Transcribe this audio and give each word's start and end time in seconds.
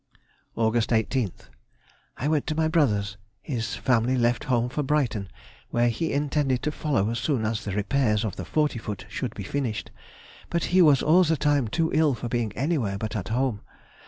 Aug. 0.57 0.73
18th.—I 0.73 2.27
went 2.27 2.47
to 2.47 2.55
my 2.55 2.67
brother's, 2.67 3.17
his 3.43 3.75
family 3.75 4.17
left 4.17 4.45
home 4.45 4.67
for 4.67 4.81
Brighton, 4.81 5.29
where 5.69 5.89
he 5.89 6.11
intended 6.11 6.63
to 6.63 6.71
follow 6.71 7.11
as 7.11 7.19
soon 7.19 7.45
as 7.45 7.63
the 7.63 7.73
repairs 7.73 8.25
of 8.25 8.35
the 8.35 8.43
forty 8.43 8.79
foot 8.79 9.05
should 9.09 9.35
be 9.35 9.43
finished; 9.43 9.91
but 10.49 10.63
he 10.73 10.81
was 10.81 11.03
all 11.03 11.23
the 11.23 11.37
time 11.37 11.67
too 11.67 11.91
ill 11.93 12.15
for 12.15 12.27
being 12.29 12.51
anywhere 12.53 12.97
but 12.97 13.15
at 13.15 13.27
home. 13.27 13.61